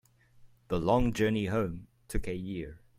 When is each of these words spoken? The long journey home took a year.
The 0.69 0.79
long 0.79 1.13
journey 1.13 1.45
home 1.45 1.85
took 2.07 2.27
a 2.27 2.33
year. 2.33 2.79